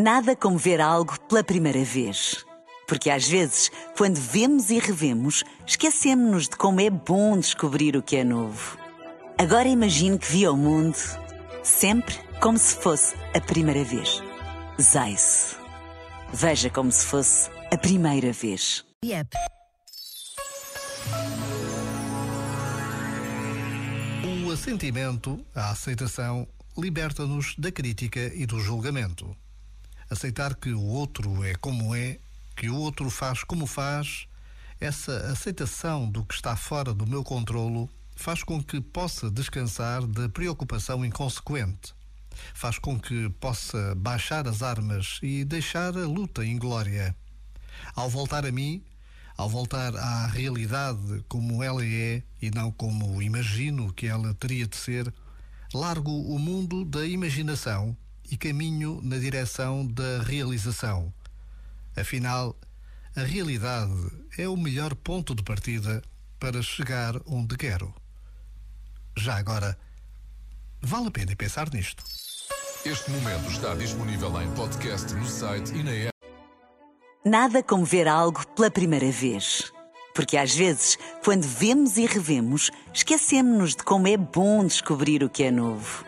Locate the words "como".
0.36-0.56, 6.56-6.80, 12.40-12.56, 16.70-16.92, 31.54-31.94, 33.44-33.66, 51.28-51.62, 52.72-53.20, 77.62-77.84, 83.82-84.08